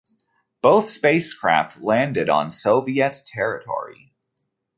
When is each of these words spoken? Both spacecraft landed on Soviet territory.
Both 0.63 0.89
spacecraft 0.89 1.79
landed 1.79 2.27
on 2.27 2.49
Soviet 2.49 3.21
territory. 3.27 4.15